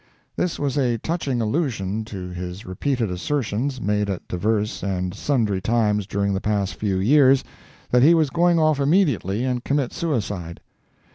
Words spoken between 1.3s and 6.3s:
allusion to his repeated assertions, made at divers and sundry times